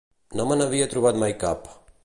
[0.39, 1.73] No me n'havia trobat mai cap.